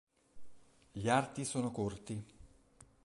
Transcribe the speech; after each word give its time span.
Gli 0.93 1.07
arti 1.09 1.45
sono 1.45 1.69
corti. 1.69 2.25